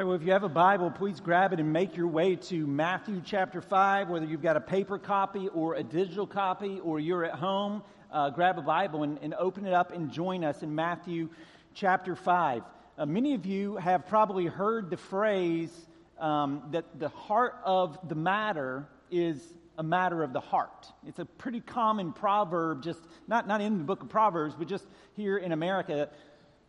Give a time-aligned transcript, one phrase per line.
[0.00, 2.66] right, well, if you have a Bible, please grab it and make your way to
[2.66, 7.22] Matthew chapter 5, whether you've got a paper copy or a digital copy or you're
[7.22, 7.82] at home.
[8.10, 11.28] Uh, grab a Bible and, and, open it up and join us in Matthew
[11.74, 12.62] chapter 5.
[12.96, 15.70] Uh, many of you have probably heard the phrase
[16.18, 20.86] um, that the heart of the matter is a matter of the heart.
[21.06, 24.86] It's a pretty common proverb, just not, not in the book of Proverbs, but just
[25.14, 26.08] here in America.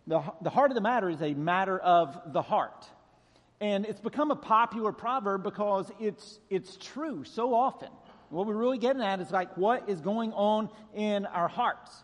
[0.06, 2.90] The, the heart of the matter is a matter of the heart.
[3.62, 7.90] And it's become a popular proverb because it's, it's true so often.
[8.30, 12.04] What we're really getting at is like what is going on in our hearts.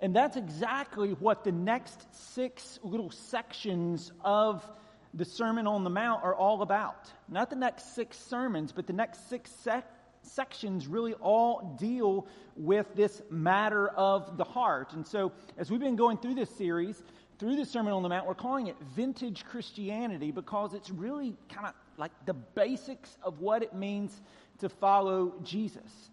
[0.00, 4.68] And that's exactly what the next six little sections of
[5.14, 7.10] the Sermon on the Mount are all about.
[7.28, 9.88] Not the next six sermons, but the next six sec-
[10.22, 14.92] sections really all deal with this matter of the heart.
[14.92, 17.02] And so, as we've been going through this series,
[17.42, 21.66] through the Sermon on the Mount, we're calling it vintage Christianity because it's really kind
[21.66, 24.22] of like the basics of what it means
[24.60, 26.10] to follow Jesus.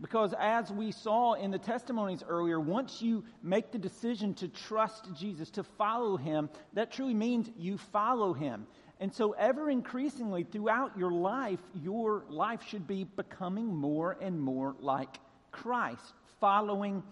[0.00, 5.06] Because as we saw in the testimonies earlier, once you make the decision to trust
[5.14, 8.66] Jesus, to follow him, that truly means you follow him.
[8.98, 14.74] And so, ever increasingly throughout your life, your life should be becoming more and more
[14.80, 15.20] like
[15.52, 17.04] Christ, following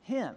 [0.00, 0.34] him.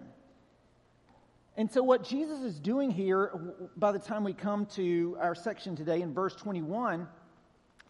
[1.58, 3.32] And so, what Jesus is doing here,
[3.78, 7.08] by the time we come to our section today in verse 21,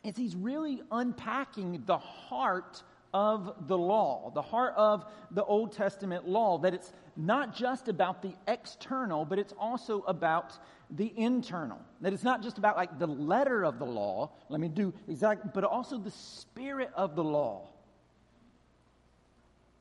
[0.04, 6.28] is he's really unpacking the heart of the law, the heart of the Old Testament
[6.28, 10.60] law, that it's not just about the external, but it's also about
[10.92, 11.80] the internal.
[12.02, 15.50] That it's not just about like the letter of the law, let me do exactly,
[15.54, 17.70] but also the spirit of the law.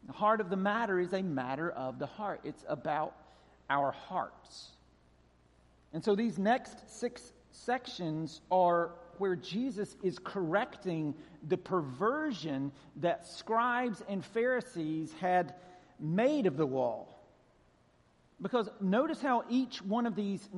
[0.07, 2.41] The heart of the matter is a matter of the heart.
[2.45, 3.15] It's about
[3.71, 4.71] our hearts.
[5.93, 11.15] And so these next six sections are where Jesus is correcting
[11.47, 15.55] the perversion that scribes and Pharisees had
[16.01, 17.07] made of the law.
[18.43, 20.49] Because notice how each one of these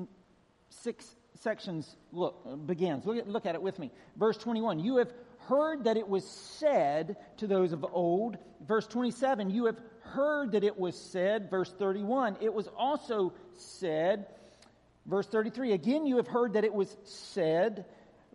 [0.70, 3.04] six sections look begins.
[3.04, 3.90] Look at, look at it with me.
[4.16, 5.12] Verse 21, you have
[5.48, 8.38] heard that it was said to those of old.
[8.66, 9.80] Verse 27, you have
[10.16, 11.50] heard that it was said.
[11.50, 14.26] Verse 31, it was also said.
[15.04, 17.84] Verse 33, again, you have heard that it was said.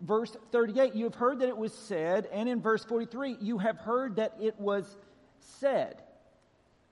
[0.00, 2.28] Verse 38, you have heard that it was said.
[2.32, 4.96] And in verse 43, you have heard that it was
[5.40, 6.00] said.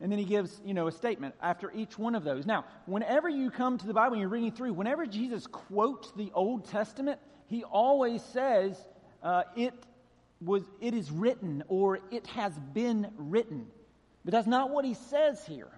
[0.00, 2.46] And then he gives, you know, a statement after each one of those.
[2.46, 6.30] Now, whenever you come to the Bible and you're reading through, whenever Jesus quotes the
[6.34, 8.76] Old Testament, he always says,
[9.22, 9.74] uh, it
[10.40, 13.66] was, it is written or it has been written.
[14.24, 15.70] But that's not what he says here.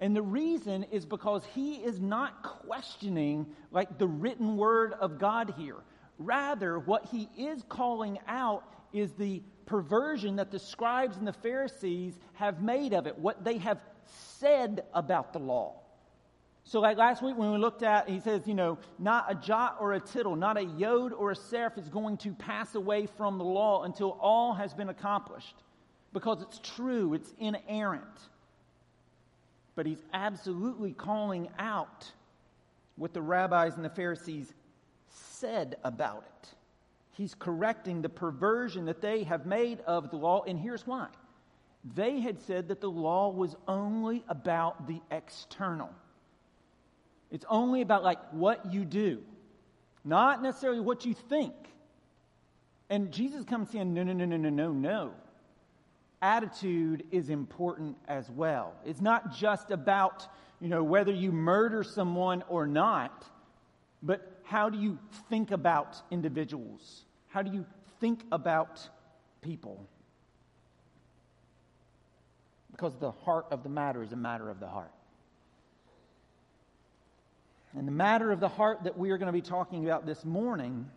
[0.00, 5.54] And the reason is because he is not questioning like the written word of God
[5.56, 5.76] here.
[6.18, 12.18] Rather, what he is calling out is the perversion that the scribes and the Pharisees
[12.34, 13.80] have made of it, what they have
[14.38, 15.80] said about the law.
[16.64, 19.76] So, like last week when we looked at, he says, you know, not a jot
[19.80, 23.38] or a tittle, not a yod or a serif is going to pass away from
[23.38, 25.54] the law until all has been accomplished
[26.16, 28.02] because it's true, it's inerrant.
[29.74, 32.10] But he's absolutely calling out
[32.96, 34.54] what the rabbis and the Pharisees
[35.10, 36.48] said about it.
[37.12, 41.08] He's correcting the perversion that they have made of the law, and here's why.
[41.94, 45.90] They had said that the law was only about the external.
[47.30, 49.20] It's only about like what you do,
[50.02, 51.52] not necessarily what you think.
[52.88, 55.12] And Jesus comes saying, no, no, no, no, no, no, no
[56.22, 58.74] attitude is important as well.
[58.84, 60.26] It's not just about,
[60.60, 63.24] you know, whether you murder someone or not,
[64.02, 67.04] but how do you think about individuals?
[67.28, 67.66] How do you
[68.00, 68.88] think about
[69.42, 69.86] people?
[72.70, 74.92] Because the heart of the matter is a matter of the heart.
[77.76, 80.24] And the matter of the heart that we are going to be talking about this
[80.24, 80.88] morning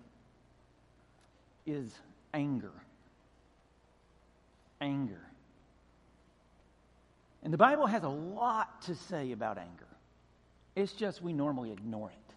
[1.66, 1.94] is
[2.34, 2.72] anger
[4.82, 5.22] anger.
[7.44, 9.88] And the Bible has a lot to say about anger.
[10.76, 12.34] It's just we normally ignore it.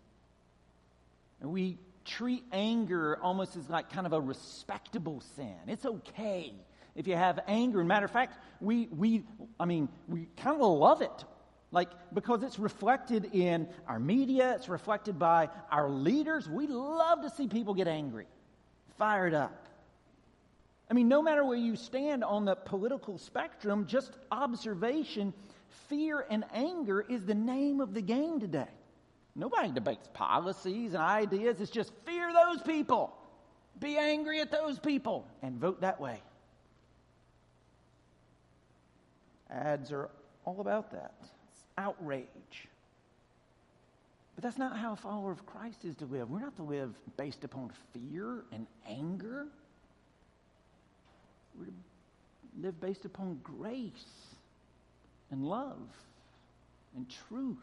[1.40, 5.54] And we treat anger almost as like kind of a respectable sin.
[5.66, 6.52] It's okay
[6.94, 7.82] if you have anger.
[7.84, 9.24] Matter of fact, we, we
[9.58, 11.24] I mean, we kind of love it.
[11.72, 16.46] Like, because it's reflected in our media, it's reflected by our leaders.
[16.46, 18.26] We love to see people get angry,
[18.98, 19.61] fired up.
[20.92, 25.32] I mean, no matter where you stand on the political spectrum, just observation,
[25.88, 28.68] fear and anger is the name of the game today.
[29.34, 31.62] Nobody debates policies and ideas.
[31.62, 33.16] It's just fear those people,
[33.80, 36.20] be angry at those people, and vote that way.
[39.48, 40.10] Ads are
[40.44, 41.14] all about that.
[41.22, 42.68] It's outrage.
[44.34, 46.28] But that's not how a follower of Christ is to live.
[46.28, 49.46] We're not to live based upon fear and anger.
[51.58, 51.72] We're to
[52.60, 54.37] live based upon grace
[55.31, 55.88] and love
[56.96, 57.56] and truth.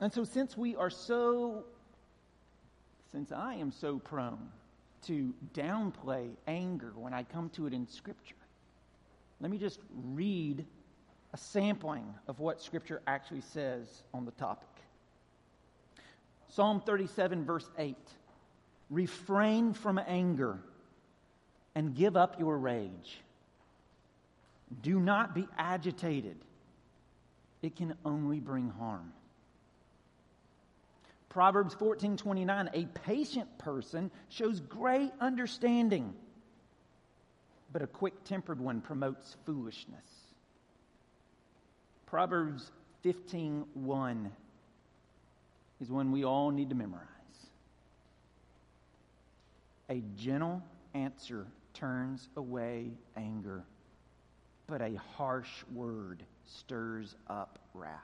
[0.00, 1.64] And so, since we are so,
[3.12, 4.48] since I am so prone
[5.06, 8.34] to downplay anger when I come to it in Scripture,
[9.40, 9.80] let me just
[10.12, 10.64] read
[11.32, 14.68] a sampling of what Scripture actually says on the topic.
[16.48, 17.96] Psalm 37, verse 8
[18.90, 20.58] Refrain from anger
[21.74, 23.20] and give up your rage.
[24.82, 26.36] Do not be agitated,
[27.62, 29.12] it can only bring harm.
[31.28, 36.14] Proverbs 14:29 A patient person shows great understanding
[37.74, 40.06] but a quick-tempered one promotes foolishness.
[42.06, 42.70] Proverbs
[43.04, 44.30] 15:1
[45.80, 47.08] is one we all need to memorize.
[49.90, 50.62] A gentle
[50.94, 53.64] answer turns away anger,
[54.66, 58.00] but a harsh word stirs up wrath.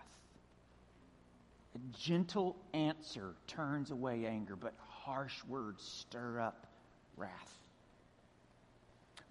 [1.74, 6.66] A gentle answer turns away anger, but harsh words stir up
[7.16, 7.58] wrath.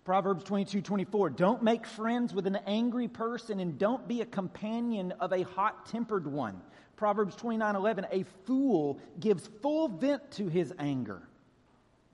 [0.05, 1.29] Proverbs 22 24.
[1.31, 5.85] Don't make friends with an angry person and don't be a companion of a hot
[5.85, 6.59] tempered one.
[6.95, 8.07] Proverbs 29 11.
[8.11, 11.21] A fool gives full vent to his anger,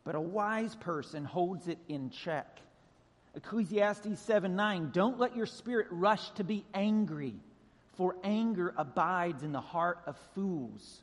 [0.06, 2.60] but a wise person holds it in check.
[3.36, 4.92] Ecclesiastes 7 9.
[4.94, 7.34] Don't let your spirit rush to be angry,
[7.98, 11.02] for anger abides in the heart of fools.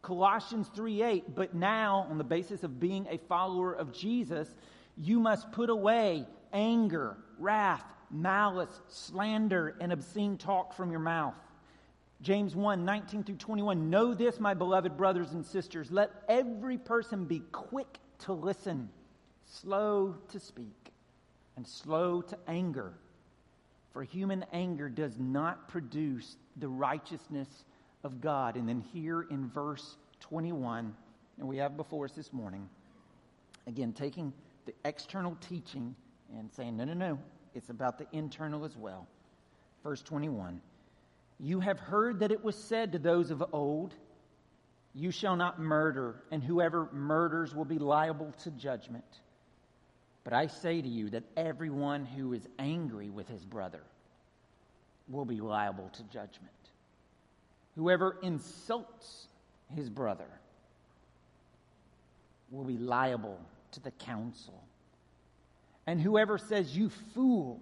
[0.00, 1.34] Colossians 3 8.
[1.34, 4.48] But now, on the basis of being a follower of Jesus,
[4.96, 11.34] you must put away anger, wrath, malice, slander, and obscene talk from your mouth.
[12.22, 13.90] James 1 19 through 21.
[13.90, 15.90] Know this, my beloved brothers and sisters.
[15.90, 18.88] Let every person be quick to listen,
[19.44, 20.92] slow to speak,
[21.56, 22.92] and slow to anger.
[23.92, 27.48] For human anger does not produce the righteousness
[28.02, 28.56] of God.
[28.56, 30.94] And then here in verse 21,
[31.38, 32.68] and we have before us this morning,
[33.66, 34.32] again, taking
[34.66, 35.94] the external teaching
[36.36, 37.18] and saying, no, no, no,
[37.54, 39.06] it's about the internal as well.
[39.82, 40.60] Verse 21
[41.38, 43.94] You have heard that it was said to those of old,
[44.94, 49.04] You shall not murder, and whoever murders will be liable to judgment.
[50.22, 53.82] But I say to you that everyone who is angry with his brother
[55.08, 56.50] will be liable to judgment.
[57.74, 59.26] Whoever insults
[59.74, 60.28] his brother
[62.50, 63.38] will be liable
[63.72, 64.62] to the council.
[65.86, 67.60] And whoever says, You fool,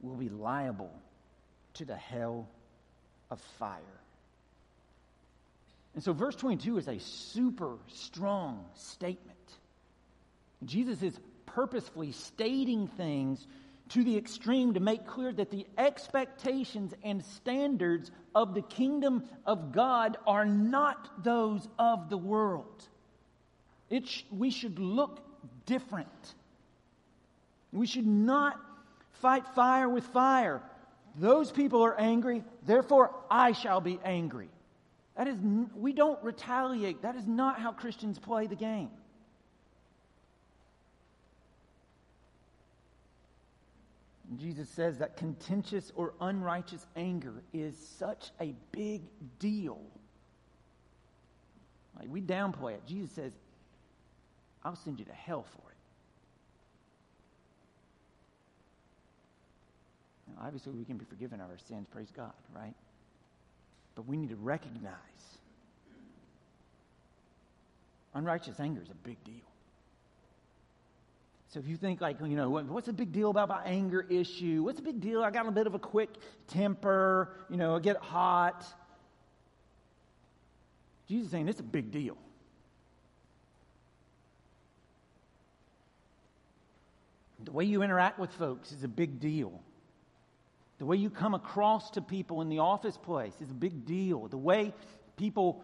[0.00, 0.92] will be liable
[1.74, 2.48] to the hell
[3.30, 4.01] of fire.
[5.94, 9.38] And so, verse 22 is a super strong statement.
[10.64, 13.46] Jesus is purposefully stating things
[13.90, 19.72] to the extreme to make clear that the expectations and standards of the kingdom of
[19.72, 22.88] God are not those of the world.
[23.90, 25.20] It sh- we should look
[25.66, 26.34] different.
[27.70, 28.58] We should not
[29.20, 30.62] fight fire with fire.
[31.16, 34.48] Those people are angry, therefore I shall be angry.
[35.16, 35.36] That is,
[35.74, 37.02] we don't retaliate.
[37.02, 38.90] That is not how Christians play the game.
[44.38, 49.02] Jesus says that contentious or unrighteous anger is such a big
[49.38, 49.80] deal.
[51.98, 52.86] Like we downplay it.
[52.86, 53.32] Jesus says
[54.64, 55.76] I'll send you to hell for it.
[60.28, 62.74] Now, obviously, we can be forgiven of our sins, praise God, right?
[63.94, 64.94] But we need to recognize
[68.14, 69.34] unrighteous anger is a big deal.
[71.48, 74.62] So if you think like, you know, what's the big deal about my anger issue?
[74.62, 75.22] What's the big deal?
[75.22, 76.08] I got a bit of a quick
[76.48, 78.64] temper, you know, I get hot.
[81.08, 82.16] Jesus saying it's a big deal.
[87.44, 89.60] The way you interact with folks is a big deal.
[90.82, 94.26] The way you come across to people in the office place is a big deal.
[94.26, 94.74] The way
[95.16, 95.62] people,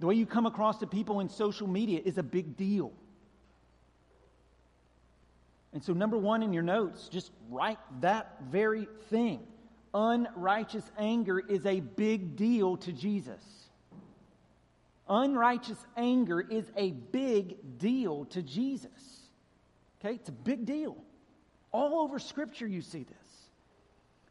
[0.00, 2.92] the way you come across to people in social media is a big deal.
[5.72, 9.40] And so, number one in your notes, just write that very thing.
[9.94, 13.42] unrighteous anger is a big deal to Jesus.
[15.08, 18.90] Unrighteous anger is a big deal to Jesus.
[19.98, 20.16] Okay?
[20.16, 20.98] It's a big deal.
[21.72, 23.23] All over Scripture, you see this.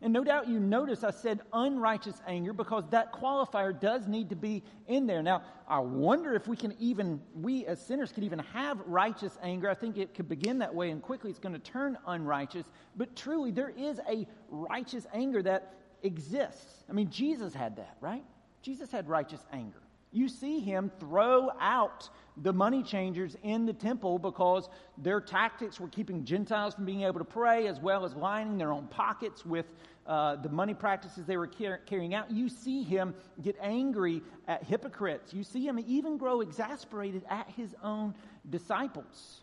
[0.03, 4.35] And no doubt you notice I said unrighteous anger because that qualifier does need to
[4.35, 5.23] be in there.
[5.23, 9.69] Now, I wonder if we can even, we as sinners can even have righteous anger.
[9.69, 12.65] I think it could begin that way and quickly it's going to turn unrighteous.
[12.97, 16.83] But truly, there is a righteous anger that exists.
[16.89, 18.25] I mean, Jesus had that, right?
[18.61, 19.83] Jesus had righteous anger.
[20.13, 22.07] You see him throw out
[22.37, 24.69] the money changers in the temple because
[24.99, 28.71] their tactics were keeping Gentiles from being able to pray, as well as lining their
[28.71, 29.65] own pockets with
[30.05, 32.31] uh, the money practices they were car- carrying out.
[32.31, 35.33] You see him get angry at hypocrites.
[35.33, 38.13] You see him even grow exasperated at his own
[38.49, 39.41] disciples.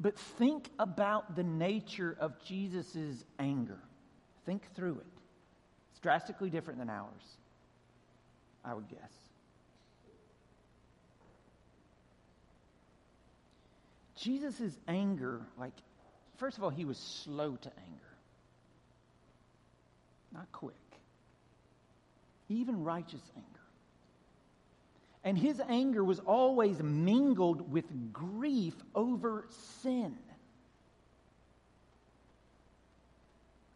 [0.00, 3.78] But think about the nature of Jesus' anger.
[4.46, 5.06] Think through it.
[5.90, 7.36] It's drastically different than ours.
[8.64, 9.12] I would guess.
[14.16, 15.72] Jesus' anger, like,
[16.36, 18.09] first of all, he was slow to anger,
[20.32, 20.74] not quick.
[22.48, 23.46] Even righteous anger.
[25.22, 29.46] And his anger was always mingled with grief over
[29.82, 30.16] sin.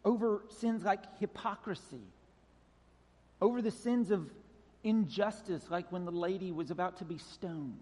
[0.03, 2.03] Over sins like hypocrisy,
[3.41, 4.29] over the sins of
[4.83, 7.79] injustice, like when the lady was about to be stoned.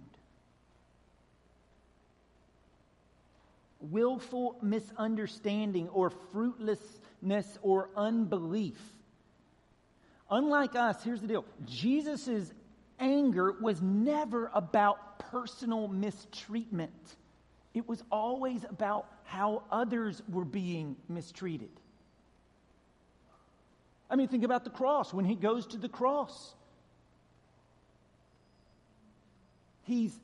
[3.82, 6.10] Willful misunderstanding or
[7.24, 8.80] fruitlessness or unbelief.
[10.30, 12.54] Unlike us, here's the deal Jesus'
[13.00, 17.16] anger was never about personal mistreatment,
[17.74, 21.70] it was always about how others were being mistreated.
[24.10, 25.12] I mean, think about the cross.
[25.12, 26.54] When he goes to the cross,
[29.86, 30.18] He's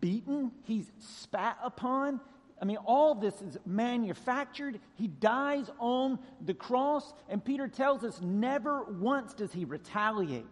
[0.00, 2.20] beaten, he's spat upon.
[2.60, 4.80] I mean, all this is manufactured.
[4.94, 10.46] He dies on the cross, and Peter tells us never once does he retaliate.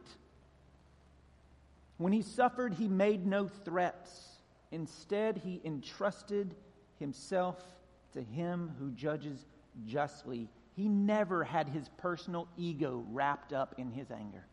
[1.97, 4.39] When he suffered, he made no threats.
[4.71, 6.55] Instead, he entrusted
[6.99, 7.63] himself
[8.13, 9.47] to him who judges
[9.87, 10.49] justly.
[10.77, 14.45] He never had his personal ego wrapped up in his anger.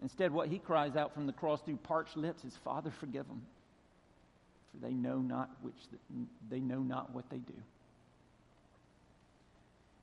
[0.00, 3.42] Instead, what he cries out from the cross through parched lips is, Father, forgive them,
[4.82, 5.74] they know not which
[6.50, 7.54] they know not what they do.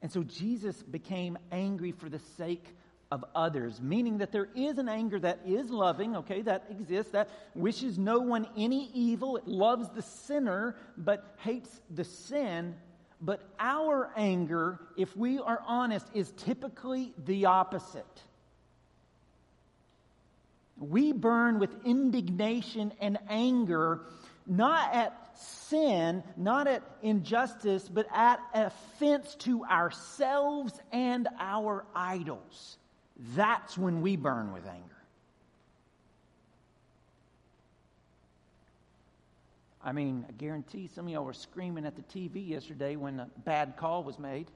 [0.02, 2.66] And so Jesus became angry for the sake
[3.12, 7.30] of others, meaning that there is an anger that is loving, okay, that exists, that
[7.54, 9.38] wishes no one any evil.
[9.38, 12.76] It loves the sinner, but hates the sin.
[13.22, 18.06] But our anger, if we are honest, is typically the opposite.
[20.78, 24.02] We burn with indignation and anger,
[24.48, 32.78] not at sin, not at injustice, but at offense to ourselves and our idols.
[33.36, 34.96] That's when we burn with anger.
[39.84, 43.30] I mean, I guarantee some of y'all were screaming at the TV yesterday when a
[43.46, 44.48] bad call was made.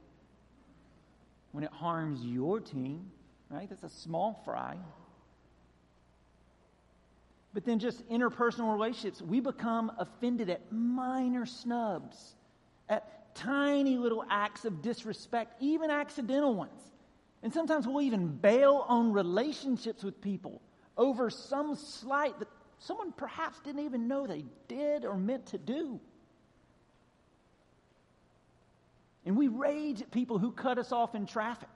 [1.51, 3.11] When it harms your team,
[3.49, 3.69] right?
[3.69, 4.77] That's a small fry.
[7.53, 12.35] But then just interpersonal relationships, we become offended at minor snubs,
[12.87, 16.91] at tiny little acts of disrespect, even accidental ones.
[17.41, 20.61] And sometimes we'll even bail on relationships with people
[20.97, 25.99] over some slight that someone perhaps didn't even know they did or meant to do.
[29.25, 31.69] And we rage at people who cut us off in traffic.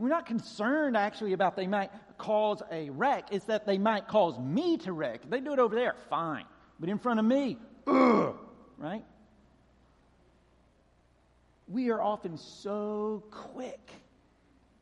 [0.00, 3.28] We're not concerned actually about they might cause a wreck.
[3.32, 5.28] It's that they might cause me to wreck.
[5.28, 6.46] They do it over there, fine.
[6.80, 8.34] But in front of me, ugh,
[8.78, 9.04] right?
[11.68, 13.90] We are often so quick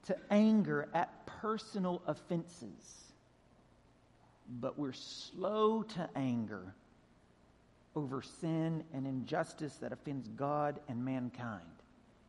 [0.04, 3.12] to anger at personal offenses,
[4.60, 6.76] but we're slow to anger
[7.96, 11.64] over sin and injustice that offends God and mankind.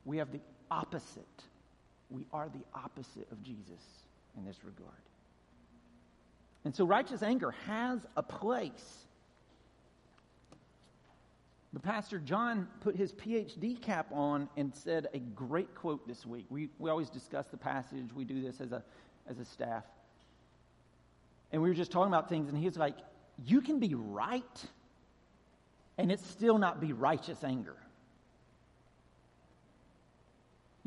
[0.06, 0.42] We have the
[0.72, 1.44] opposite
[2.10, 3.82] we are the opposite of Jesus
[4.38, 4.92] in this regard.
[6.66, 9.06] And so righteous anger has a place.
[11.72, 16.46] The Pastor John put his PhD cap on and said a great quote this week.
[16.50, 18.84] We, we always discuss the passage, we do this as a,
[19.30, 19.84] as a staff.
[21.52, 22.96] And we were just talking about things, and he's like,
[23.46, 24.44] You can be right,
[25.98, 27.76] and it still not be righteous anger.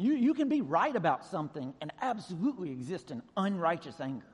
[0.02, 4.26] You, you can be right about something and absolutely exist in unrighteous anger.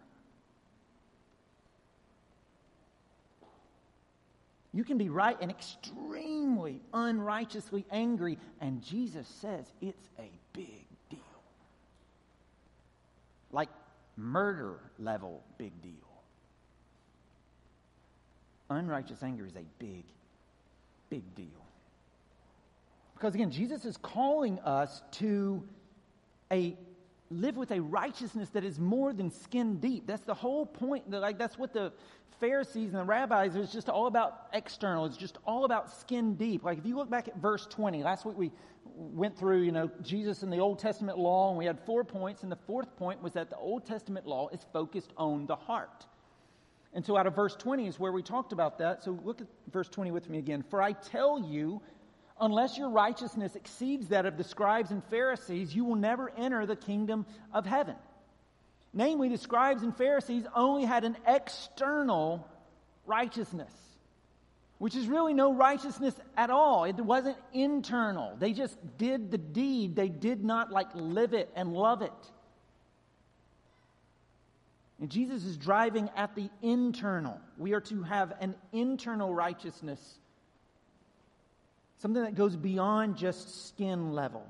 [4.73, 11.19] You can be right and extremely unrighteously angry, and Jesus says it's a big deal.
[13.53, 13.69] Like
[14.17, 15.93] murder level big deal.
[18.71, 20.05] Unrighteous anger is a big,
[21.11, 21.68] big deal.
[23.19, 25.63] Because again, Jesus is calling us to
[26.53, 26.77] a
[27.31, 30.07] live with a righteousness that is more than skin deep.
[30.07, 31.11] That's the whole point.
[31.11, 31.93] Like that's what the
[32.39, 35.05] Pharisees and the rabbis, was just all about external.
[35.05, 36.63] It's just all about skin deep.
[36.63, 38.53] Like if you look back at verse 20, last week we
[38.85, 42.45] went through, you know, Jesus and the Old Testament law, and we had four points,
[42.45, 46.07] and the fourth point was that the Old Testament law is focused on the heart.
[46.95, 49.03] And so out of verse 20 is where we talked about that.
[49.03, 50.65] So look at verse 20 with me again.
[50.71, 51.83] For I tell you,
[52.41, 56.77] unless your righteousness exceeds that of the scribes and Pharisees, you will never enter the
[56.77, 57.97] kingdom of heaven.
[58.93, 62.47] Namely, the scribes and Pharisees only had an external
[63.07, 63.73] righteousness,
[64.79, 66.85] which is really no righteousness at all.
[66.85, 68.37] It wasn't internal.
[68.39, 72.13] They just did the deed, they did not like live it and love it.
[75.01, 77.39] And Jesus is driving at the internal.
[77.57, 80.01] We are to have an internal righteousness,
[81.99, 84.47] something that goes beyond just skin level.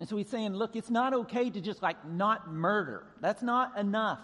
[0.00, 3.04] And so he's saying, look, it's not okay to just like not murder.
[3.20, 4.20] That's not enough.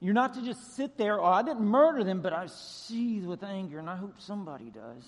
[0.00, 3.42] You're not to just sit there, oh, I didn't murder them, but I seethe with
[3.42, 5.04] anger, and I hope somebody does.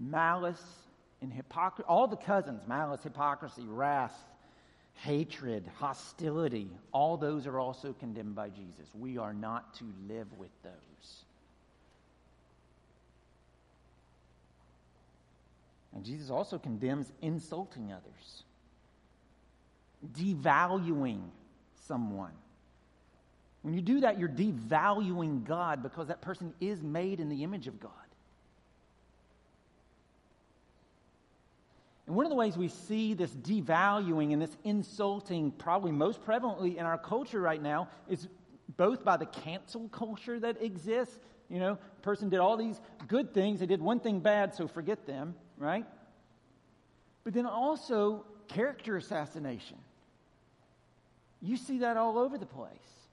[0.00, 0.62] Malice
[1.20, 4.16] and hypocrisy, all the cousins, malice, hypocrisy, wrath,
[4.94, 8.86] hatred, hostility, all those are also condemned by Jesus.
[8.94, 10.93] We are not to live with those.
[15.94, 18.42] And Jesus also condemns insulting others,
[20.18, 21.20] devaluing
[21.86, 22.32] someone.
[23.62, 27.66] When you do that, you're devaluing God because that person is made in the image
[27.66, 27.92] of God.
[32.06, 36.76] And one of the ways we see this devaluing and this insulting, probably most prevalently
[36.76, 38.28] in our culture right now, is
[38.76, 41.18] both by the cancel culture that exists.
[41.48, 45.06] You know, person did all these good things, they did one thing bad, so forget
[45.06, 45.86] them, right?
[47.24, 49.78] But then also character assassination.
[51.40, 52.68] You see that all over the place,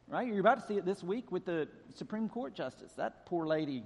[0.08, 0.28] right?
[0.28, 2.92] You're about to see it this week with the Supreme Court justice.
[2.94, 3.84] That poor lady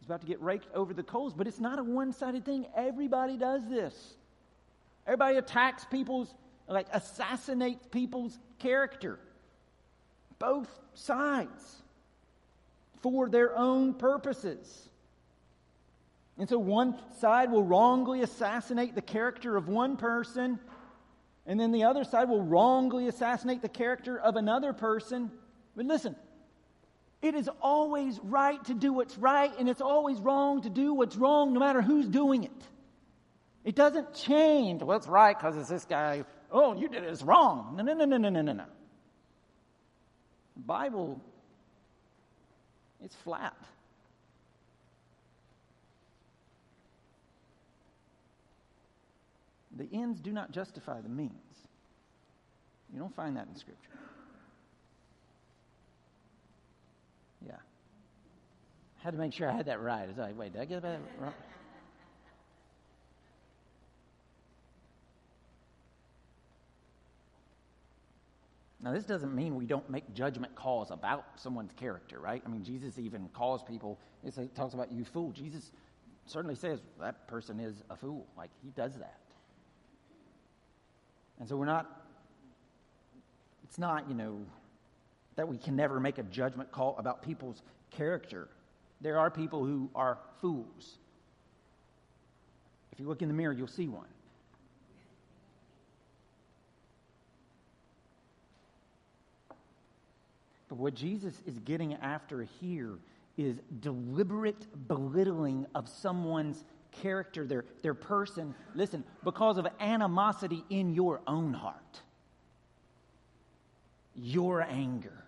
[0.00, 2.66] is about to get raked over the coals, but it's not a one sided thing.
[2.76, 4.14] Everybody does this.
[5.06, 6.34] Everybody attacks people's,
[6.68, 9.18] like, assassinates people's character.
[10.38, 11.82] Both sides
[13.00, 14.87] for their own purposes.
[16.38, 20.60] And so one side will wrongly assassinate the character of one person,
[21.46, 25.32] and then the other side will wrongly assassinate the character of another person.
[25.74, 26.14] But listen,
[27.20, 31.16] it is always right to do what's right, and it's always wrong to do what's
[31.16, 32.62] wrong, no matter who's doing it.
[33.64, 34.82] It doesn't change.
[34.82, 36.24] Well, it's right because it's this guy.
[36.52, 37.10] Oh, you did it.
[37.10, 37.74] It's wrong.
[37.76, 38.64] No, no, no, no, no, no, no, no.
[40.54, 41.20] The Bible,
[43.02, 43.56] it's flat.
[49.78, 51.32] The ends do not justify the means.
[52.92, 53.90] You don't find that in Scripture.
[57.46, 57.52] Yeah.
[58.98, 60.02] I had to make sure I had that right.
[60.02, 61.32] I was like, wait, did I get that wrong?
[68.80, 72.42] Now, this doesn't mean we don't make judgment calls about someone's character, right?
[72.44, 75.30] I mean, Jesus even calls people, he talks about you fool.
[75.32, 75.72] Jesus
[76.26, 78.26] certainly says that person is a fool.
[78.36, 79.18] Like, he does that.
[81.38, 82.02] And so we're not,
[83.64, 84.38] it's not, you know,
[85.36, 88.48] that we can never make a judgment call about people's character.
[89.00, 90.98] There are people who are fools.
[92.92, 94.06] If you look in the mirror, you'll see one.
[100.68, 102.98] But what Jesus is getting after here
[103.36, 111.20] is deliberate belittling of someone's character, their, their person, listen, because of animosity in your
[111.26, 112.02] own heart,
[114.14, 115.24] your anger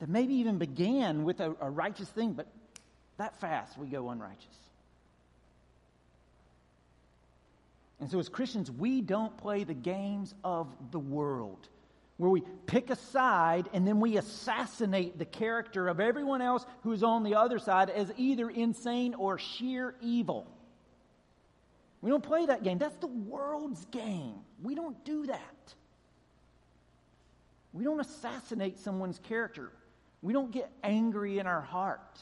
[0.00, 2.46] that maybe even began with a, a righteous thing, but
[3.18, 4.46] that fast we go unrighteous.
[8.00, 11.68] And so, as Christians, we don't play the games of the world.
[12.20, 16.92] Where we pick a side and then we assassinate the character of everyone else who
[16.92, 20.46] is on the other side as either insane or sheer evil.
[22.02, 22.76] We don't play that game.
[22.76, 24.34] That's the world's game.
[24.62, 25.74] We don't do that.
[27.72, 29.72] We don't assassinate someone's character.
[30.20, 32.20] We don't get angry in our heart.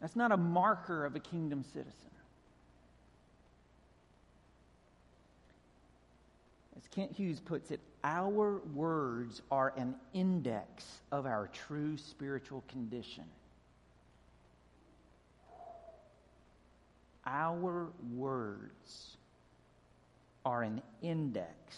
[0.00, 2.10] That's not a marker of a kingdom citizen.
[6.78, 13.24] As Kent Hughes puts it, our words are an index of our true spiritual condition.
[17.26, 19.16] Our words
[20.44, 21.76] are an index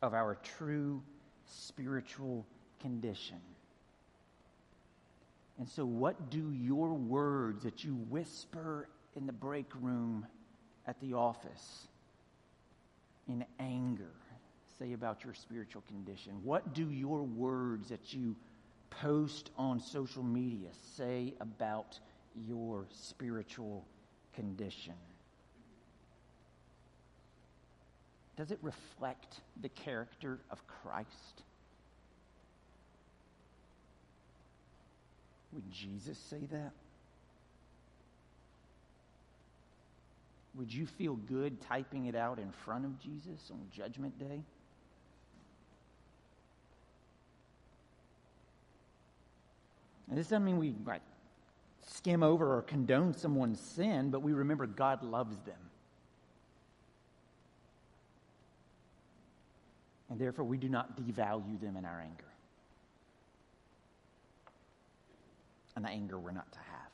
[0.00, 1.02] of our true
[1.46, 2.46] spiritual
[2.80, 3.40] condition.
[5.58, 10.26] And so, what do your words that you whisper in the break room
[10.86, 11.88] at the office
[13.28, 14.10] in anger
[14.78, 16.32] say about your spiritual condition?
[16.42, 18.36] What do your words that you
[18.90, 21.98] post on social media say about
[22.46, 23.84] your spiritual
[24.34, 24.94] condition?
[28.36, 31.42] Does it reflect the character of Christ?
[35.52, 36.72] Would Jesus say that?
[40.56, 44.42] Would you feel good typing it out in front of Jesus on Judgment Day?
[50.08, 51.02] And this doesn't mean we like,
[51.84, 55.58] skim over or condone someone's sin, but we remember God loves them.
[60.08, 62.24] And therefore, we do not devalue them in our anger.
[65.74, 66.90] And the anger we're not to have.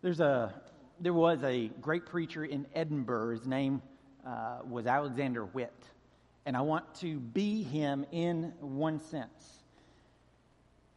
[0.00, 0.54] There's a,
[1.00, 3.32] there was a great preacher in Edinburgh.
[3.32, 3.82] His name
[4.26, 5.70] uh, was Alexander Whyte.
[6.44, 9.62] And I want to be him in one sense.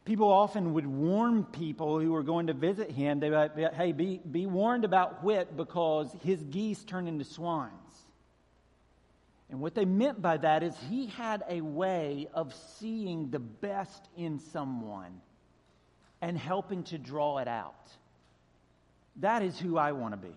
[0.04, 4.20] People often would warn people who were going to visit him, they would, hey, be,
[4.30, 7.74] be warned about Whytt because his geese turn into swines.
[9.50, 14.08] And what they meant by that is he had a way of seeing the best
[14.16, 15.20] in someone
[16.22, 17.90] and helping to draw it out.
[19.16, 20.34] That is who I want to be.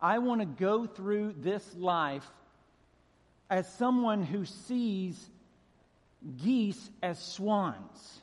[0.00, 2.26] I want to go through this life
[3.50, 5.30] as someone who sees
[6.42, 8.20] geese as swans.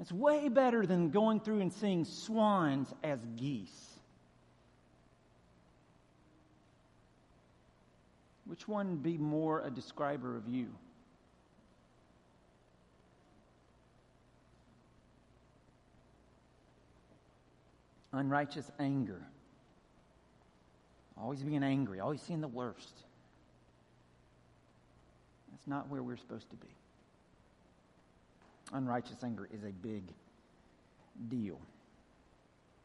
[0.00, 3.90] It's way better than going through and seeing swans as geese.
[8.46, 10.66] Which one be more a describer of you?
[18.14, 19.20] Unrighteous anger.
[21.20, 22.92] Always being angry, always seeing the worst.
[25.50, 26.68] That's not where we're supposed to be.
[28.72, 30.02] Unrighteous anger is a big
[31.28, 31.58] deal.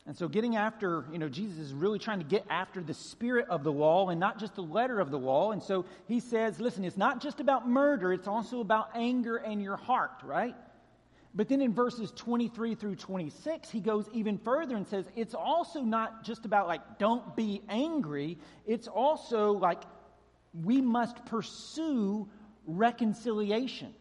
[0.05, 3.47] And so, getting after, you know, Jesus is really trying to get after the spirit
[3.49, 5.51] of the law and not just the letter of the law.
[5.51, 9.61] And so he says, listen, it's not just about murder, it's also about anger and
[9.61, 10.55] your heart, right?
[11.33, 15.81] But then in verses 23 through 26, he goes even further and says, it's also
[15.81, 18.39] not just about like, don't be angry.
[18.65, 19.81] It's also like,
[20.53, 22.27] we must pursue
[22.65, 23.93] reconciliation.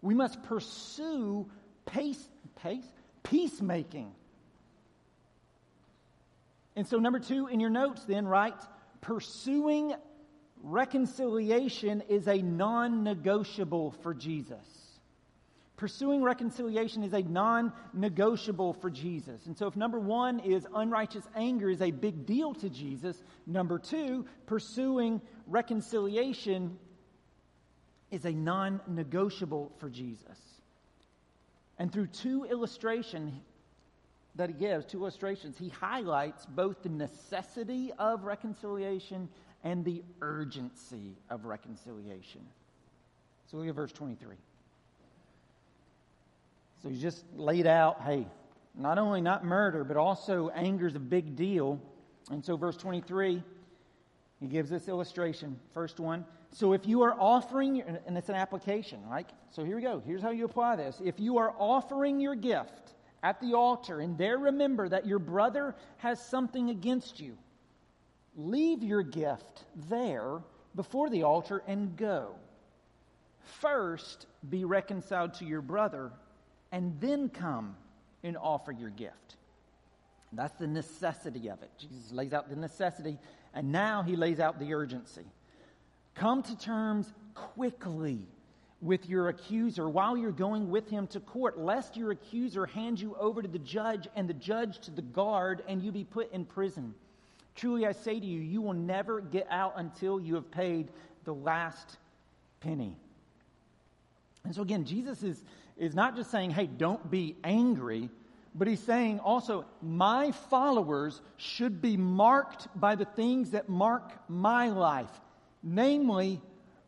[0.00, 1.48] We must pursue
[1.86, 2.84] pace, pace,
[3.22, 4.12] peacemaking.
[6.74, 8.58] And so, number two in your notes, then, right?
[9.00, 9.94] Pursuing
[10.62, 14.81] reconciliation is a non negotiable for Jesus.
[15.82, 19.46] Pursuing reconciliation is a non negotiable for Jesus.
[19.46, 23.80] And so, if number one is unrighteous anger is a big deal to Jesus, number
[23.80, 26.78] two, pursuing reconciliation
[28.12, 30.38] is a non negotiable for Jesus.
[31.80, 33.32] And through two illustrations,
[34.36, 39.28] that he gives, two illustrations, he highlights both the necessity of reconciliation
[39.64, 42.42] and the urgency of reconciliation.
[43.50, 44.36] So look at verse 23.
[46.82, 48.26] So he's just laid out hey,
[48.74, 51.80] not only not murder, but also anger is a big deal.
[52.30, 53.42] And so, verse 23,
[54.40, 55.58] he gives this illustration.
[55.74, 56.24] First one.
[56.50, 59.28] So, if you are offering, and it's an application, right?
[59.50, 60.02] So, here we go.
[60.06, 61.00] Here's how you apply this.
[61.04, 65.74] If you are offering your gift, at the altar and there remember that your brother
[65.98, 67.36] has something against you,
[68.36, 70.38] leave your gift there
[70.74, 72.34] before the altar and go.
[73.44, 76.10] First, be reconciled to your brother,
[76.72, 77.76] and then come
[78.24, 79.36] and offer your gift.
[80.32, 81.70] That's the necessity of it.
[81.78, 83.18] Jesus lays out the necessity,
[83.54, 85.26] and now he lays out the urgency.
[86.14, 88.18] Come to terms quickly
[88.80, 93.14] with your accuser while you're going with him to court, lest your accuser hand you
[93.16, 96.44] over to the judge and the judge to the guard and you be put in
[96.44, 96.94] prison.
[97.54, 100.88] Truly, I say to you, you will never get out until you have paid
[101.24, 101.96] the last
[102.60, 102.96] penny.
[104.44, 105.44] And so, again, Jesus is,
[105.82, 108.08] is not just saying, hey, don't be angry,
[108.54, 114.68] but he's saying also, my followers should be marked by the things that mark my
[114.68, 115.10] life,
[115.60, 116.40] namely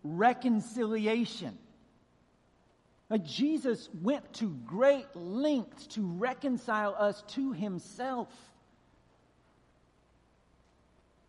[0.04, 1.58] reconciliation.
[3.10, 8.28] Like Jesus went to great lengths to reconcile us to himself.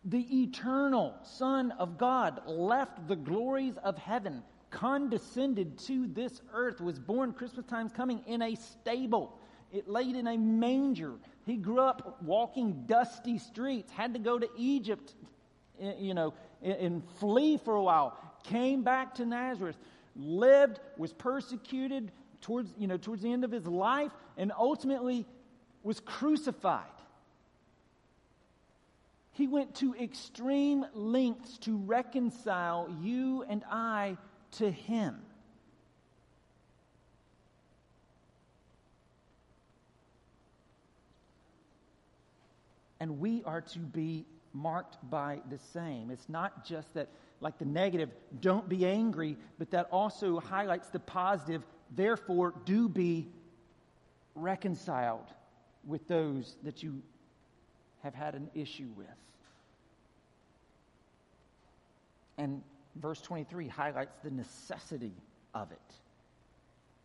[0.04, 4.44] The eternal Son of God left the glories of heaven,
[4.76, 9.38] condescended to this earth, was born Christmas time's coming in a stable.
[9.72, 11.14] It laid in a manger.
[11.46, 15.14] He grew up walking dusty streets, had to go to Egypt,
[15.80, 19.78] eh, you know, and flee for a while, came back to Nazareth,
[20.14, 22.12] lived, was persecuted
[22.42, 25.24] towards, you know, towards the end of his life, and ultimately
[25.82, 26.84] was crucified.
[29.32, 34.18] He went to extreme lengths to reconcile you and I
[34.52, 35.16] to Him.
[42.98, 46.10] And we are to be marked by the same.
[46.10, 47.08] It's not just that,
[47.40, 51.62] like the negative, don't be angry, but that also highlights the positive,
[51.94, 53.28] therefore, do be
[54.34, 55.26] reconciled
[55.86, 57.02] with those that you
[58.02, 59.06] have had an issue with.
[62.38, 62.62] And
[63.00, 65.12] verse 23 highlights the necessity
[65.54, 65.78] of it.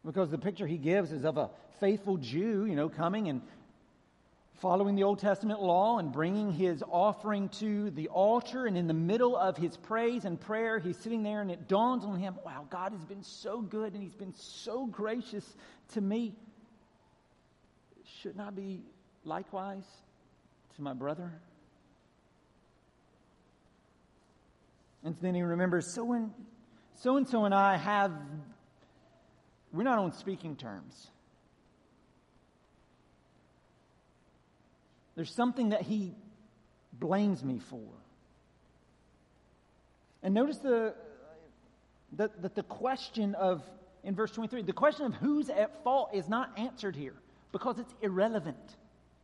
[0.05, 1.49] Because the picture he gives is of a
[1.79, 3.41] faithful Jew, you know, coming and
[4.61, 8.67] following the Old Testament law and bringing his offering to the altar.
[8.67, 12.03] And in the middle of his praise and prayer, he's sitting there and it dawns
[12.05, 15.55] on him wow, God has been so good and he's been so gracious
[15.93, 16.35] to me.
[18.21, 18.83] Shouldn't I be
[19.25, 19.85] likewise
[20.75, 21.31] to my brother?
[25.03, 26.31] And then he remembers, so and
[26.95, 28.11] so and so and I have,
[29.73, 31.07] we're not on speaking terms.
[35.15, 36.13] There's something that he
[36.93, 37.79] blames me for.
[40.23, 40.93] And notice the,
[42.13, 43.63] that, that the question of,
[44.03, 47.15] in verse 23, the question of who's at fault is not answered here
[47.51, 48.77] because it's irrelevant.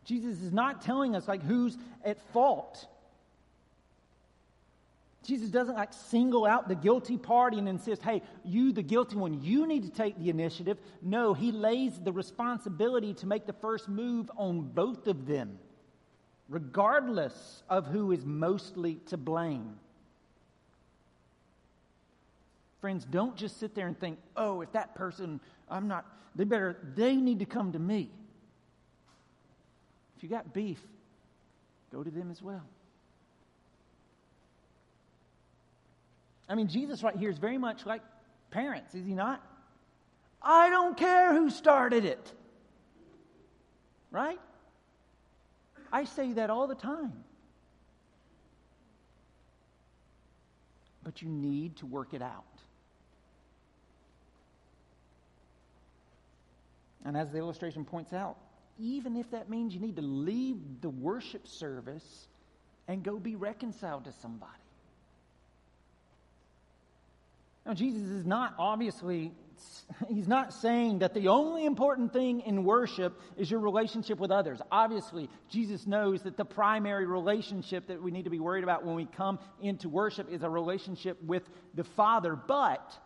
[0.06, 2.88] Jesus is not telling us like who's at fault.
[5.28, 9.44] Jesus doesn't like single out the guilty party and insist, hey, you, the guilty one,
[9.44, 10.78] you need to take the initiative.
[11.02, 15.60] No, he lays the responsibility to make the first move on both of them,
[16.48, 19.76] regardless of who is mostly to blame.
[22.80, 26.06] Friends, don't just sit there and think, oh, if that person, I'm not,
[26.38, 28.10] they better, they need to come to me.
[30.16, 30.80] If you got beef,
[31.92, 32.64] go to them as well.
[36.50, 38.02] I mean, Jesus right here is very much like
[38.52, 39.44] parents, is he not?
[40.42, 42.32] I don't care who started it.
[44.12, 44.40] Right?
[45.92, 47.14] I say that all the time.
[51.04, 52.44] But you need to work it out.
[57.06, 58.38] And as the illustration points out,
[58.78, 62.28] even if that means you need to leave the worship service
[62.88, 64.52] and go be reconciled to somebody.
[67.68, 69.34] Now, Jesus is not obviously,
[70.08, 74.62] he's not saying that the only important thing in worship is your relationship with others.
[74.72, 78.96] Obviously, Jesus knows that the primary relationship that we need to be worried about when
[78.96, 82.38] we come into worship is a relationship with the Father.
[82.38, 82.98] But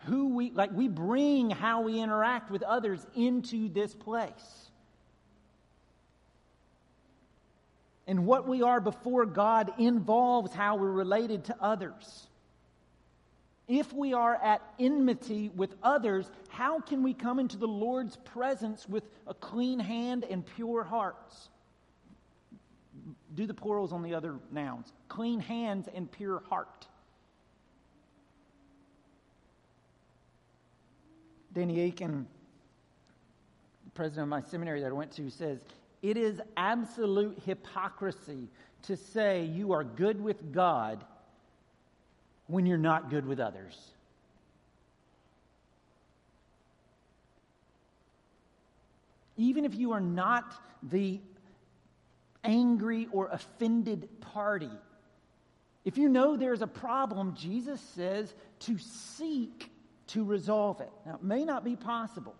[0.00, 4.68] who we, like, we bring how we interact with others into this place.
[8.06, 12.26] And what we are before God involves how we're related to others.
[13.66, 18.86] If we are at enmity with others, how can we come into the Lord's presence
[18.88, 21.48] with a clean hand and pure hearts?
[23.34, 26.86] Do the plurals on the other nouns clean hands and pure heart.
[31.54, 32.24] Danny the
[33.94, 35.64] president of my seminary that I went to, says,
[36.02, 38.48] It is absolute hypocrisy
[38.82, 41.04] to say you are good with God
[42.46, 43.78] when you're not good with others.
[49.36, 50.44] Even if you are not
[50.82, 51.20] the
[52.44, 54.70] angry or offended party.
[55.84, 59.70] If you know there's a problem, Jesus says to seek
[60.08, 60.90] to resolve it.
[61.04, 62.34] Now, it may not be possible.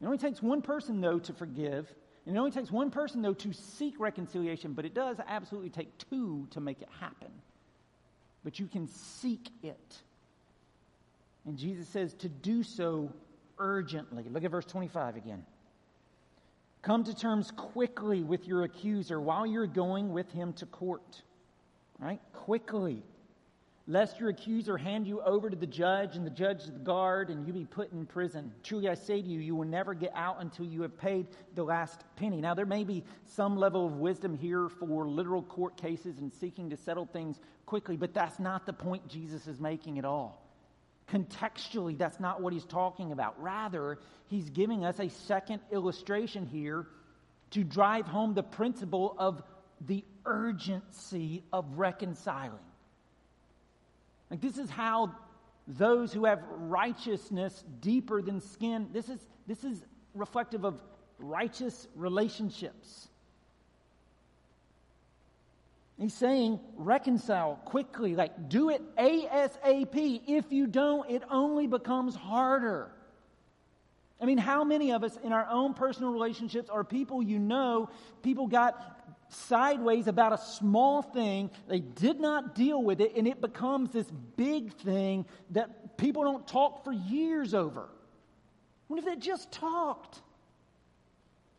[0.00, 1.92] It only takes one person, though, to forgive.
[2.26, 5.96] And it only takes one person, though, to seek reconciliation, but it does absolutely take
[6.10, 7.30] two to make it happen.
[8.46, 9.96] But you can seek it.
[11.46, 13.12] And Jesus says to do so
[13.58, 14.22] urgently.
[14.30, 15.44] Look at verse 25 again.
[16.80, 21.22] Come to terms quickly with your accuser while you're going with him to court.
[21.98, 22.20] Right?
[22.32, 23.02] Quickly
[23.88, 27.30] lest your accuser hand you over to the judge and the judge to the guard
[27.30, 28.52] and you be put in prison.
[28.64, 31.62] Truly I say to you, you will never get out until you have paid the
[31.62, 32.40] last penny.
[32.40, 36.70] Now, there may be some level of wisdom here for literal court cases and seeking
[36.70, 40.42] to settle things quickly, but that's not the point Jesus is making at all.
[41.08, 43.40] Contextually, that's not what he's talking about.
[43.40, 46.88] Rather, he's giving us a second illustration here
[47.52, 49.40] to drive home the principle of
[49.86, 52.58] the urgency of reconciling.
[54.30, 55.14] Like, this is how
[55.68, 59.84] those who have righteousness deeper than skin, this is, this is
[60.14, 60.80] reflective of
[61.18, 63.08] righteous relationships.
[65.98, 70.22] He's saying, reconcile quickly, like do it ASAP.
[70.26, 72.90] If you don't, it only becomes harder.
[74.20, 77.90] I mean, how many of us in our own personal relationships are people you know,
[78.22, 78.95] people got
[79.28, 81.50] sideways about a small thing.
[81.68, 86.46] They did not deal with it, and it becomes this big thing that people don't
[86.46, 87.88] talk for years over.
[88.88, 90.20] What if they just talked?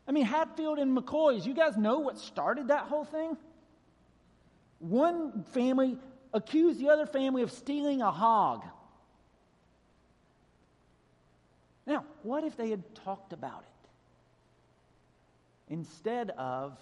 [0.08, 3.36] I mean, Hatfield and McCoys, you guys know what started that whole thing?
[4.80, 5.98] One family
[6.34, 8.64] accused the other family of stealing a hog.
[11.86, 15.74] Now, what if they had talked about it?
[15.74, 16.78] Instead of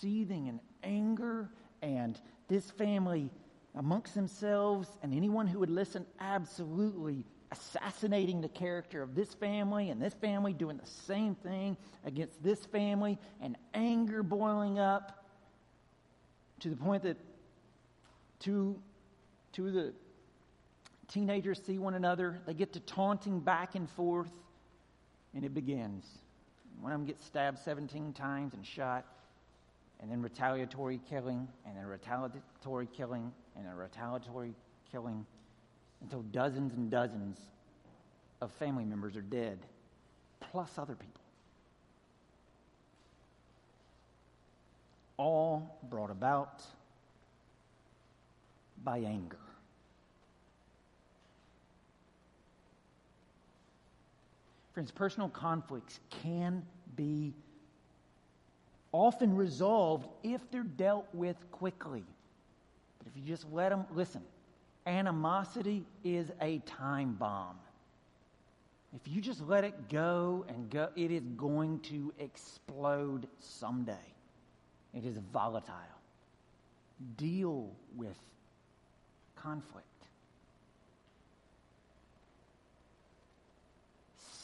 [0.00, 1.50] seething in anger
[1.82, 3.30] and this family
[3.74, 10.00] amongst themselves and anyone who would listen absolutely assassinating the character of this family and
[10.00, 15.24] this family doing the same thing against this family and anger boiling up
[16.60, 17.16] to the point that
[18.40, 18.80] two,
[19.52, 19.92] two of the
[21.08, 22.40] teenagers see one another.
[22.46, 24.32] They get to taunting back and forth
[25.34, 26.04] and it begins.
[26.80, 29.04] One of them gets stabbed 17 times and shot
[30.00, 34.54] and then retaliatory killing, and then retaliatory killing, and then retaliatory
[34.90, 35.24] killing,
[36.02, 37.38] until dozens and dozens
[38.40, 39.58] of family members are dead,
[40.40, 41.22] plus other people.
[45.16, 46.62] All brought about
[48.84, 49.38] by anger.
[54.74, 56.62] Friends, personal conflicts can
[56.96, 57.32] be
[58.92, 62.04] often resolved if they're dealt with quickly.
[62.98, 64.22] But if you just let them, listen,
[64.86, 67.56] animosity is a time bomb.
[68.94, 73.94] If you just let it go and go, it is going to explode someday.
[74.94, 75.74] It is volatile.
[77.18, 78.16] Deal with
[79.34, 79.86] conflict.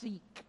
[0.00, 0.42] Seek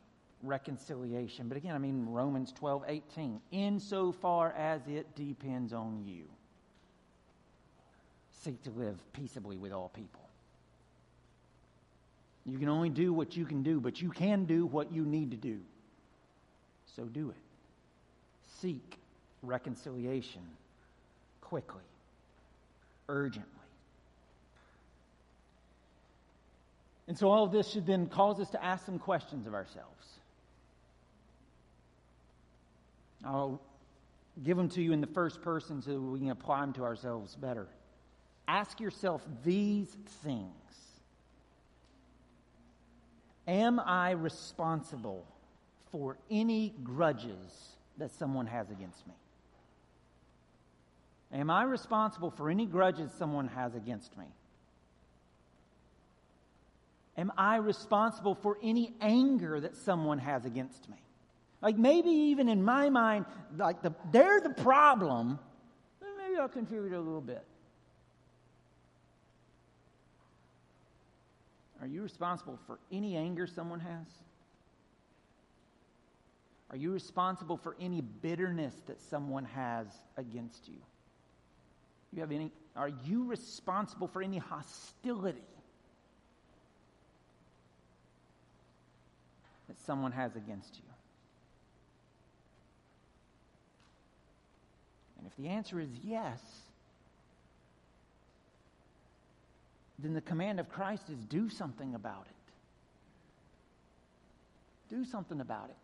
[0.44, 1.48] reconciliation.
[1.48, 3.42] But again, I mean Romans 12, 18.
[3.52, 6.26] Insofar as it depends on you,
[8.44, 10.22] seek to live peaceably with all people.
[12.46, 15.32] You can only do what you can do, but you can do what you need
[15.32, 15.60] to do.
[16.96, 17.38] So do it.
[18.60, 18.98] Seek
[19.42, 20.42] reconciliation
[21.42, 21.84] quickly,
[23.08, 23.50] urgently.
[27.08, 30.20] And so all of this should then cause us to ask some questions of ourselves.
[33.26, 33.62] I'll
[34.44, 37.36] give them to you in the first person so we can apply them to ourselves
[37.36, 37.68] better.
[38.48, 40.50] Ask yourself these things
[43.48, 45.26] Am I responsible
[45.92, 49.14] for any grudges that someone has against me?
[51.34, 54.26] Am I responsible for any grudges someone has against me?
[57.18, 61.03] Am I responsible for any anger that someone has against me?
[61.64, 63.26] Like maybe even in my mind,
[63.58, 65.40] like the, they're the problem.
[66.02, 67.44] Maybe I'll contribute a little bit.
[71.80, 74.08] Are you responsible for any anger someone has?
[76.70, 79.88] Are you responsible for any bitterness that someone has
[80.18, 80.82] against you?
[82.12, 85.44] You have any are you responsible for any hostility
[89.68, 90.93] that someone has against you?
[95.24, 96.42] And if the answer is yes,
[100.00, 102.34] then the command of Christ is do something about it.
[104.94, 105.78] Do something about it.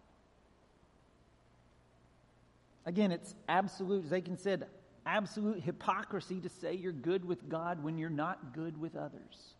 [2.85, 4.65] Again, it's absolute, as Aiken said,
[5.05, 9.53] absolute hypocrisy to say you're good with God when you're not good with others.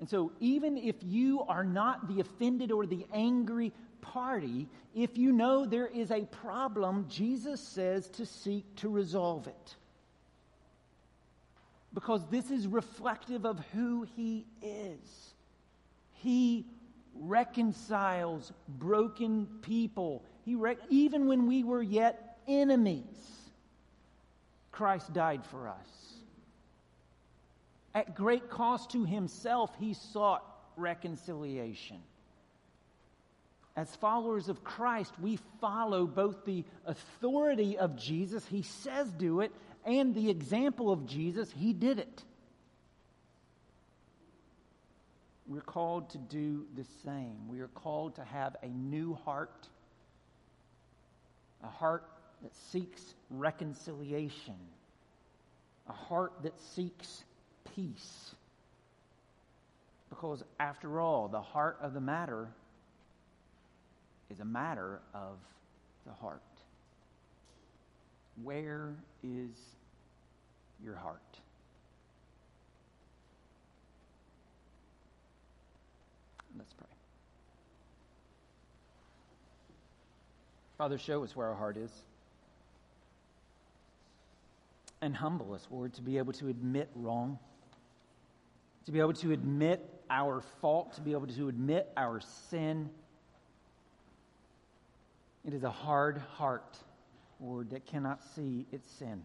[0.00, 5.32] And so, even if you are not the offended or the angry party, if you
[5.32, 9.74] know there is a problem, Jesus says to seek to resolve it.
[11.94, 15.34] Because this is reflective of who he is.
[16.12, 16.66] He
[17.14, 20.24] reconciles broken people.
[20.44, 23.04] He re- even when we were yet enemies,
[24.70, 26.08] Christ died for us.
[27.94, 30.44] At great cost to himself, he sought
[30.76, 31.98] reconciliation.
[33.78, 39.52] As followers of Christ, we follow both the authority of Jesus, he says do it,
[39.84, 42.24] and the example of Jesus, he did it.
[45.46, 47.46] We're called to do the same.
[47.46, 49.68] We are called to have a new heart,
[51.62, 52.04] a heart
[52.42, 54.58] that seeks reconciliation,
[55.88, 57.22] a heart that seeks
[57.76, 58.34] peace.
[60.10, 62.48] Because, after all, the heart of the matter
[64.30, 65.38] is a matter of
[66.06, 66.42] the heart.
[68.42, 69.50] Where is
[70.82, 71.20] your heart?
[76.56, 76.86] Let's pray.
[80.76, 81.90] Father, show us where our heart is.
[85.00, 87.38] And humble us, Lord, to be able to admit wrong,
[88.86, 92.20] to be able to admit our fault, to be able to admit our
[92.50, 92.90] sin.
[95.46, 96.76] It is a hard heart,
[97.40, 99.24] Lord, that cannot see its sin.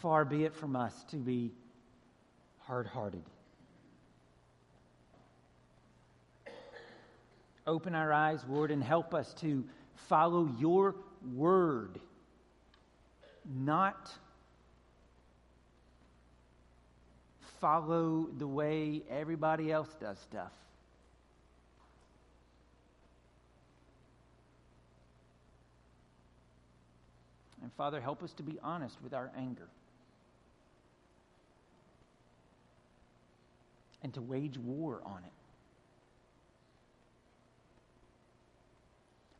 [0.00, 1.52] Far be it from us to be
[2.60, 3.22] hard hearted.
[7.66, 9.64] Open our eyes, Lord, and help us to
[10.08, 10.96] follow your
[11.34, 12.00] word,
[13.44, 14.10] not
[17.60, 20.52] follow the way everybody else does stuff.
[27.70, 29.68] And Father, help us to be honest with our anger.
[34.02, 35.32] And to wage war on it.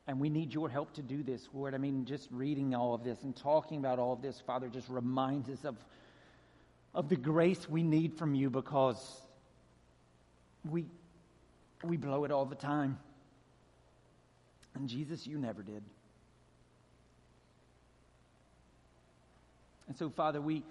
[0.06, 1.74] And we need your help to do this, Lord.
[1.74, 4.88] I mean, just reading all of this and talking about all of this, Father, just
[4.88, 5.74] reminds us of,
[6.94, 9.20] of the grace we need from you because
[10.70, 10.84] we,
[11.82, 12.96] we blow it all the time.
[14.76, 15.82] And Jesus, you never did.
[19.90, 20.62] And so, Father, we,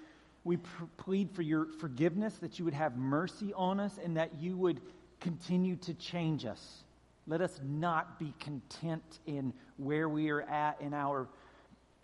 [0.45, 0.55] we
[0.95, 4.79] plead for your forgiveness, that you would have mercy on us, and that you would
[5.19, 6.85] continue to change us.
[7.27, 11.27] Let us not be content in where we are at in our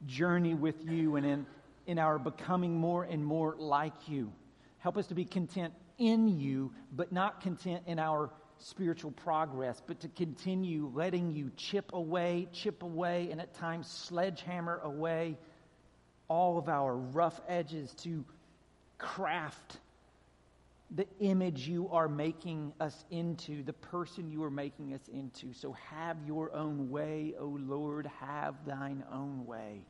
[0.06, 1.46] journey with you and in,
[1.88, 4.30] in our becoming more and more like you.
[4.80, 10.02] Help us to be content in you, but not content in our spiritual progress, but
[10.02, 15.38] to continue letting you chip away, chip away, and at times sledgehammer away
[16.28, 18.24] all of our rough edges to
[18.98, 19.78] craft
[20.96, 25.52] the image you are making us into, the person you are making us into.
[25.54, 29.82] So have your own way, O Lord, have thine own way.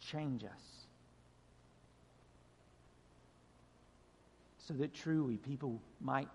[0.00, 0.86] Change us.
[4.58, 6.28] So that truly people might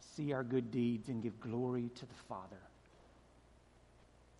[0.00, 2.60] see our good deeds and give glory to the Father.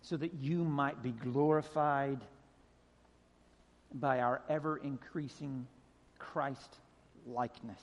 [0.09, 2.17] So that you might be glorified
[3.93, 5.67] by our ever increasing
[6.17, 6.77] Christ
[7.27, 7.79] likeness.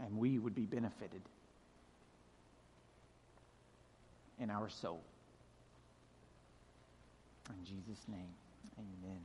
[0.00, 1.22] And we would be benefited
[4.38, 5.00] in our soul.
[7.48, 8.30] In Jesus' name,
[8.78, 9.18] amen.